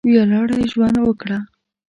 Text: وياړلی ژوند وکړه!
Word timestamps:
وياړلی 0.09 0.65
ژوند 0.71 0.95
وکړه! 1.03 1.37